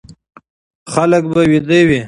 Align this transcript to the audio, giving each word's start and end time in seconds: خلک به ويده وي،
خلک 0.93 1.23
به 1.31 1.41
ويده 1.49 1.79
وي، 1.87 1.99